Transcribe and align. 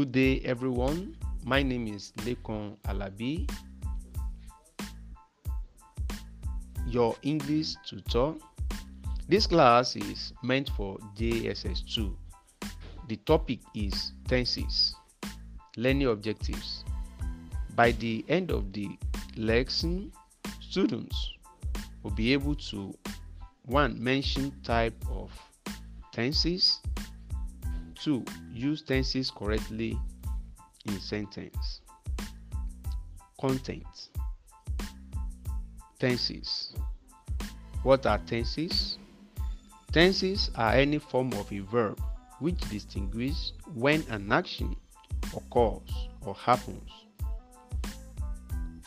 Good 0.00 0.12
day, 0.12 0.40
everyone. 0.46 1.14
My 1.44 1.62
name 1.62 1.86
is 1.86 2.14
Lekan 2.24 2.80
Alabi, 2.88 3.44
your 6.86 7.14
English 7.20 7.76
tutor. 7.84 8.32
This 9.28 9.46
class 9.46 9.96
is 9.96 10.32
meant 10.42 10.70
for 10.70 10.96
JSS 11.20 11.84
2. 11.94 12.16
The 13.08 13.16
topic 13.28 13.60
is 13.74 14.12
tenses, 14.26 14.96
learning 15.76 16.08
objectives. 16.08 16.82
By 17.76 17.92
the 17.92 18.24
end 18.26 18.50
of 18.50 18.72
the 18.72 18.88
lesson, 19.36 20.12
students 20.62 21.36
will 22.02 22.16
be 22.16 22.32
able 22.32 22.54
to 22.72 22.96
one 23.66 24.02
mention 24.02 24.50
type 24.64 24.96
of 25.10 25.30
tenses, 26.10 26.80
two 28.02 28.24
use 28.52 28.82
tenses 28.82 29.30
correctly 29.30 29.98
in 30.86 31.00
sentence, 31.00 31.82
content, 33.40 33.84
tenses. 35.98 36.72
What 37.82 38.06
are 38.06 38.18
tenses? 38.18 38.98
Tenses 39.92 40.50
are 40.54 40.72
any 40.72 40.98
form 40.98 41.32
of 41.34 41.52
a 41.52 41.60
verb 41.60 42.00
which 42.38 42.58
distinguish 42.70 43.52
when 43.74 44.02
an 44.08 44.30
action 44.32 44.76
occurs 45.36 46.08
or 46.24 46.34
happens. 46.34 46.90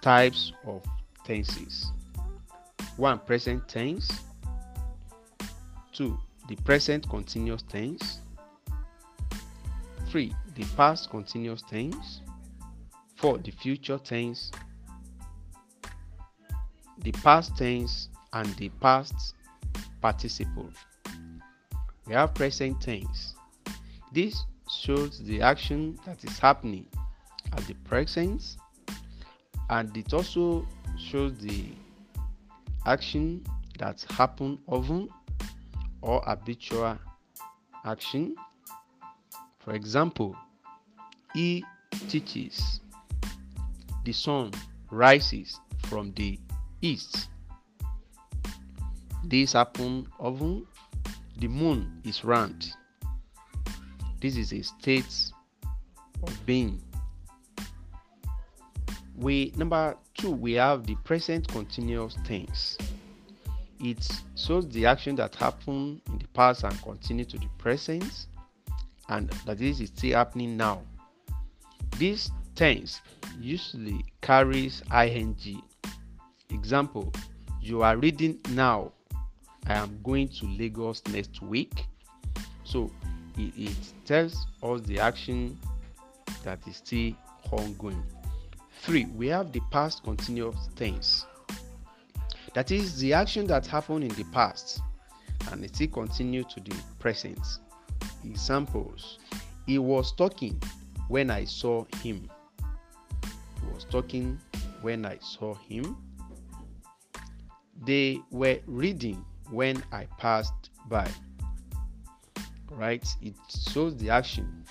Types 0.00 0.52
of 0.66 0.82
tenses 1.24 1.90
1. 2.96 3.18
Present 3.20 3.66
tense 3.68 4.20
2. 5.94 6.18
The 6.48 6.56
present 6.56 7.08
continuous 7.08 7.62
tense 7.62 8.20
3. 10.14 10.32
The 10.54 10.64
past 10.76 11.10
continuous 11.10 11.60
tense 11.62 12.20
4. 13.16 13.38
The 13.38 13.50
future 13.50 13.98
tense 13.98 14.52
the 16.98 17.10
past 17.10 17.56
tense 17.56 18.10
and 18.32 18.46
the 18.54 18.68
past 18.80 19.34
participle. 20.00 20.70
We 22.06 22.14
have 22.14 22.32
present 22.32 22.80
tense. 22.80 23.34
This 24.12 24.44
shows 24.70 25.18
the 25.24 25.42
action 25.42 25.98
that 26.06 26.22
is 26.22 26.38
happening 26.38 26.86
at 27.52 27.66
the 27.66 27.74
present 27.74 28.56
and 29.68 29.96
it 29.96 30.14
also 30.14 30.64
shows 30.96 31.36
the 31.38 31.72
action 32.86 33.42
that 33.80 34.06
happen 34.10 34.60
often 34.68 35.08
or 36.02 36.22
habitual 36.24 37.00
action. 37.84 38.36
For 39.64 39.72
example, 39.72 40.36
he 41.32 41.64
teaches 42.08 42.80
the 44.04 44.12
sun 44.12 44.52
rises 44.90 45.58
from 45.86 46.12
the 46.12 46.38
east. 46.82 47.28
This 49.24 49.54
happen 49.54 50.06
often. 50.20 50.66
The 51.38 51.48
moon 51.48 52.00
is 52.04 52.24
round. 52.24 52.72
This 54.20 54.36
is 54.36 54.52
a 54.52 54.62
state 54.62 55.32
of 56.22 56.46
being. 56.46 56.80
We 59.16 59.52
number 59.56 59.96
two, 60.14 60.30
we 60.30 60.52
have 60.54 60.86
the 60.86 60.94
present 61.04 61.48
continuous 61.48 62.16
tense. 62.24 62.76
It 63.80 64.06
shows 64.36 64.68
the 64.68 64.86
action 64.86 65.16
that 65.16 65.34
happened 65.34 66.02
in 66.06 66.18
the 66.18 66.28
past 66.28 66.64
and 66.64 66.80
continue 66.82 67.24
to 67.24 67.38
the 67.38 67.48
present, 67.58 68.26
and 69.08 69.28
that 69.46 69.58
this 69.58 69.80
is 69.80 69.88
still 69.88 70.16
happening 70.16 70.56
now. 70.56 70.82
This 71.98 72.30
tense 72.54 73.00
usually 73.40 74.04
carries 74.20 74.82
ing. 74.92 75.62
Example: 76.50 77.12
You 77.60 77.82
are 77.82 77.96
reading 77.96 78.38
now. 78.50 78.92
I 79.66 79.74
am 79.74 79.98
going 80.02 80.28
to 80.28 80.46
Lagos 80.46 81.02
next 81.08 81.40
week. 81.40 81.86
So 82.64 82.90
it, 83.38 83.52
it 83.56 83.76
tells 84.04 84.46
us 84.62 84.80
the 84.82 84.98
action 85.00 85.58
that 86.42 86.58
is 86.66 86.76
still 86.76 87.12
ongoing. 87.50 88.02
Three, 88.82 89.06
we 89.06 89.28
have 89.28 89.52
the 89.52 89.60
past 89.70 90.04
continuous 90.04 90.68
tense. 90.76 91.26
That 92.52 92.70
is 92.70 92.98
the 92.98 93.14
action 93.14 93.46
that 93.46 93.66
happened 93.66 94.04
in 94.04 94.10
the 94.10 94.24
past 94.24 94.80
and 95.50 95.64
it 95.64 95.74
still 95.74 95.88
continue 95.88 96.44
to 96.44 96.60
the 96.60 96.76
present. 96.98 97.38
Examples: 98.24 99.18
He 99.66 99.78
was 99.78 100.12
talking 100.12 100.60
when 101.08 101.30
I 101.30 101.44
saw 101.44 101.84
him. 102.02 102.30
He 103.60 103.66
was 103.72 103.84
talking 103.84 104.38
when 104.80 105.04
I 105.04 105.18
saw 105.20 105.54
him. 105.54 105.96
They 107.84 108.20
were 108.30 108.58
reading 108.66 109.24
when 109.50 109.82
I 109.92 110.06
passed 110.18 110.70
by. 110.88 111.10
Right? 112.70 113.06
It 113.22 113.34
shows 113.70 113.96
the 113.96 114.10
action 114.10 114.64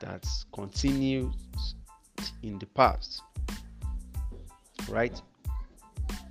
that 0.00 0.26
continues 0.52 1.34
in 2.42 2.58
the 2.58 2.66
past. 2.66 3.22
Right? 4.88 5.20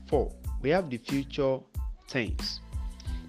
4. 0.07 0.31
We 0.61 0.69
have 0.69 0.89
the 0.89 0.97
future 0.97 1.59
tense. 2.07 2.61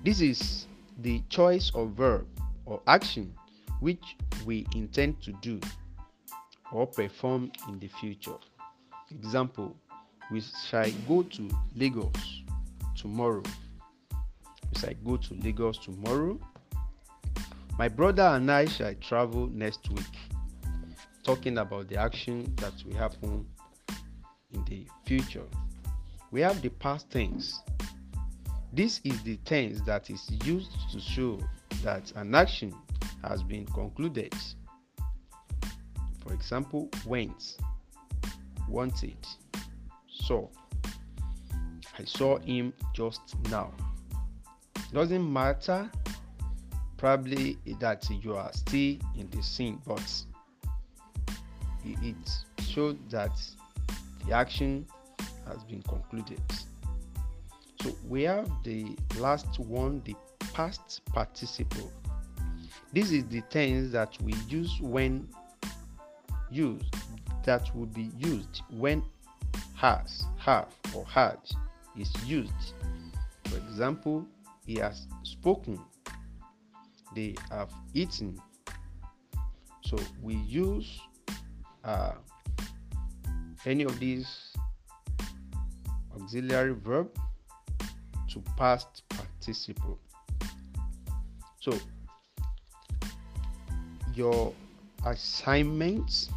This 0.04 0.20
is 0.20 0.66
the 1.00 1.22
choice 1.30 1.72
of 1.74 1.90
verb 1.90 2.26
or 2.66 2.80
action 2.86 3.34
which 3.80 4.16
we 4.46 4.66
intend 4.74 5.20
to 5.22 5.32
do 5.42 5.60
or 6.72 6.86
perform 6.86 7.50
in 7.68 7.78
the 7.78 7.88
future. 7.88 8.36
Example, 9.10 9.76
we 10.30 10.40
shall 10.40 10.90
go 11.06 11.22
to 11.22 11.50
Lagos 11.76 12.42
tomorrow. 12.96 13.42
We 14.72 14.80
shall 14.80 14.94
go 15.04 15.16
to 15.16 15.34
Lagos 15.34 15.78
tomorrow. 15.78 16.38
My 17.78 17.88
brother 17.88 18.22
and 18.22 18.50
I 18.50 18.66
shall 18.66 18.94
travel 18.94 19.48
next 19.48 19.88
week. 19.90 20.04
Talking 21.22 21.58
about 21.58 21.88
the 21.88 21.96
action 21.96 22.54
that 22.56 22.72
will 22.86 22.96
happen 22.96 23.46
in 24.52 24.64
the 24.64 24.86
future. 25.04 25.46
We 26.30 26.40
have 26.40 26.62
the 26.62 26.70
past 26.70 27.10
tense. 27.10 27.60
This 28.72 29.00
is 29.04 29.22
the 29.22 29.36
tense 29.38 29.80
that 29.82 30.10
is 30.10 30.28
used 30.44 30.72
to 30.92 31.00
show 31.00 31.38
that 31.82 32.12
an 32.16 32.34
action 32.34 32.74
has 33.22 33.42
been 33.42 33.66
concluded. 33.66 34.34
For 36.24 36.32
example, 36.32 36.88
went, 37.06 37.56
wanted, 38.68 39.16
saw. 40.08 40.48
I 41.98 42.04
saw 42.04 42.38
him 42.38 42.72
just 42.92 43.20
now. 43.50 43.72
Doesn't 44.92 45.32
matter 45.32 45.90
probably 46.96 47.58
that 47.80 48.08
you 48.10 48.34
are 48.36 48.52
still 48.52 48.96
in 49.16 49.28
the 49.30 49.42
scene, 49.42 49.80
but 49.86 50.22
it 51.84 52.16
shows 52.60 52.96
that 53.10 53.32
the 54.24 54.32
action 54.32 54.86
has 55.46 55.62
been 55.64 55.82
concluded. 55.82 56.40
So 57.82 57.94
we 58.08 58.22
have 58.22 58.48
the 58.62 58.96
last 59.18 59.58
one, 59.58 60.00
the 60.04 60.16
past 60.54 61.02
participle. 61.06 61.92
This 62.92 63.10
is 63.10 63.26
the 63.26 63.40
tense 63.42 63.90
that 63.90 64.16
we 64.22 64.34
use 64.48 64.80
when 64.80 65.28
used 66.48 66.94
that 67.44 67.74
will 67.74 67.86
be 67.86 68.10
used 68.16 68.62
when 68.70 69.02
has, 69.74 70.24
have, 70.38 70.68
or 70.94 71.04
had 71.04 71.38
is 71.98 72.10
used. 72.24 72.72
For 73.46 73.56
example, 73.56 74.24
he 74.64 74.76
has 74.76 75.06
spoken, 75.24 75.78
they 77.14 77.34
have 77.50 77.70
eaten. 77.92 78.40
So 79.82 79.98
we 80.22 80.36
use 80.36 81.00
uh, 81.84 82.12
any 83.66 83.82
of 83.82 83.98
these 83.98 84.54
auxiliary 86.14 86.74
verb 86.74 87.10
to 88.30 88.42
past 88.56 89.02
participle. 89.08 89.98
So 91.64 91.72
your 94.12 94.52
assignments 95.06 96.28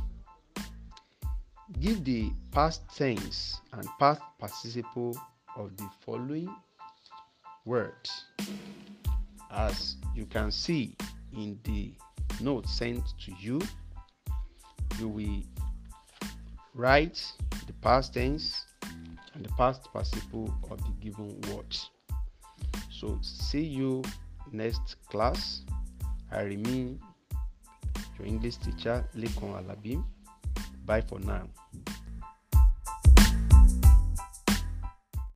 give 1.81 2.05
the 2.05 2.31
past 2.53 2.81
tense 2.95 3.59
and 3.73 3.85
past 3.99 4.21
participle 4.39 5.19
of 5.57 5.75
the 5.75 5.89
following 6.05 6.49
words. 7.65 8.23
As 9.51 9.97
you 10.15 10.25
can 10.27 10.49
see 10.49 10.95
in 11.35 11.59
the 11.63 11.91
note 12.39 12.65
sent 12.69 13.03
to 13.25 13.33
you 13.37 13.59
you 14.97 15.09
will 15.09 15.43
write 16.73 17.21
the 17.65 17.73
past 17.81 18.13
tense 18.13 18.65
and 19.33 19.43
the 19.43 19.51
past 19.57 19.91
participle 19.91 20.53
of 20.71 20.77
the 20.77 20.93
given 21.01 21.37
words. 21.53 21.89
So 22.89 23.19
see 23.21 23.65
you 23.65 24.03
next 24.51 24.97
class 25.09 25.61
i 26.31 26.41
remain 26.41 26.99
your 28.17 28.27
English 28.27 28.57
teacher, 28.57 29.05
Lekan 29.15 29.53
Alabi. 29.61 30.01
Bye 30.85 31.01
for 31.01 31.19
now. 31.19 31.45